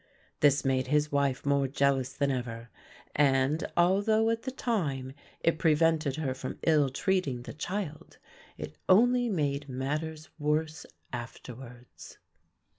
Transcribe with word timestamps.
This 0.39 0.65
made 0.65 0.87
his 0.87 1.11
wife 1.11 1.45
more 1.45 1.67
jealous 1.67 2.11
than 2.13 2.31
ever 2.31 2.71
and, 3.15 3.63
although 3.77 4.31
at 4.31 4.41
the 4.41 4.51
time 4.51 5.13
it 5.41 5.59
prevented 5.59 6.15
her 6.15 6.33
from 6.33 6.57
ill 6.63 6.89
treating 6.89 7.43
the 7.43 7.53
child, 7.53 8.17
it 8.57 8.75
only 8.89 9.29
made 9.29 9.69
matters 9.69 10.29
worse 10.39 10.87
afterwards. 11.13 12.17